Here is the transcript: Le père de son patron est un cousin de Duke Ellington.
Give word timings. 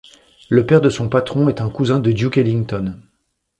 Le 0.49 0.65
père 0.65 0.81
de 0.81 0.89
son 0.89 1.09
patron 1.09 1.47
est 1.47 1.61
un 1.61 1.69
cousin 1.69 1.99
de 1.99 2.11
Duke 2.11 2.37
Ellington. 2.39 2.97